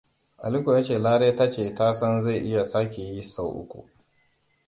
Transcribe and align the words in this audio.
Aliko 0.37 0.69
ya 0.75 0.83
ce 0.83 0.97
Lare 0.99 1.35
ta 1.35 1.51
ce 1.51 1.73
ta 1.75 1.93
san 1.93 2.23
zai 2.23 2.39
iya 2.47 2.65
sake 2.65 3.01
yi 3.01 3.21
sau 3.21 3.49
uku. 3.61 3.85